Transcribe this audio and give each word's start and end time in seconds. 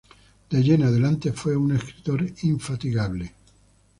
De 0.49 0.57
allí 0.57 0.71
en 0.73 0.81
adelante 0.81 1.31
fue 1.31 1.55
un 1.55 1.75
escritor 1.75 2.25
infatigable. 2.41 3.35